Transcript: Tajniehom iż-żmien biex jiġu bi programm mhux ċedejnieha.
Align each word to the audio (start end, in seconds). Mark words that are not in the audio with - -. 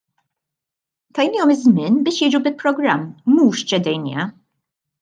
Tajniehom 1.17 1.53
iż-żmien 1.55 2.01
biex 2.09 2.19
jiġu 2.23 2.41
bi 2.49 2.55
programm 2.63 3.07
mhux 3.35 3.65
ċedejnieha. 3.73 4.31